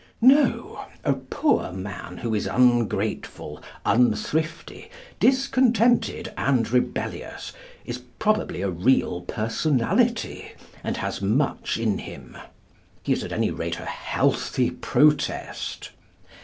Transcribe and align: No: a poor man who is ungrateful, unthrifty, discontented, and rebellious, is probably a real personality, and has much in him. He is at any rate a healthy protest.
No: 0.23 0.85
a 1.03 1.13
poor 1.13 1.71
man 1.71 2.17
who 2.17 2.33
is 2.33 2.47
ungrateful, 2.47 3.61
unthrifty, 3.85 4.89
discontented, 5.19 6.33
and 6.35 6.71
rebellious, 6.71 7.53
is 7.85 7.99
probably 8.17 8.63
a 8.63 8.69
real 8.71 9.21
personality, 9.21 10.53
and 10.83 10.97
has 10.97 11.21
much 11.21 11.77
in 11.77 11.99
him. 11.99 12.35
He 13.03 13.13
is 13.13 13.23
at 13.23 13.31
any 13.31 13.51
rate 13.51 13.77
a 13.79 13.85
healthy 13.85 14.71
protest. 14.71 15.91